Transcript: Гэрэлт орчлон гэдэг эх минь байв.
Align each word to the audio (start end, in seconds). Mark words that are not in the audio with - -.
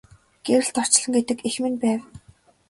Гэрэлт 0.45 0.75
орчлон 0.81 1.11
гэдэг 1.15 1.39
эх 1.47 1.55
минь 1.61 1.79
байв. 1.83 2.01